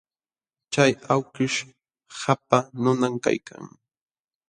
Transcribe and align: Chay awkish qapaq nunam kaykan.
Chay 0.71 0.91
awkish 1.13 1.57
qapaq 2.19 2.65
nunam 2.83 3.15
kaykan. 3.23 3.65